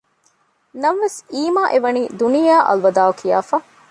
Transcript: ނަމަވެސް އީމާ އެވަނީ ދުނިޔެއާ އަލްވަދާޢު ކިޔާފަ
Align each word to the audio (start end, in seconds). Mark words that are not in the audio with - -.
ނަމަވެސް 0.81 1.19
އީމާ 1.33 1.63
އެވަނީ 1.71 2.01
ދުނިޔެއާ 2.19 2.59
އަލްވަދާޢު 2.67 3.13
ކިޔާފަ 3.19 3.57